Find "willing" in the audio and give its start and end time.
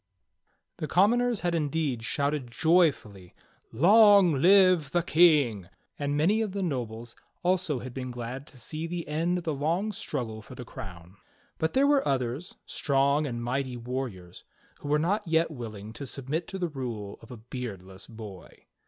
15.51-15.93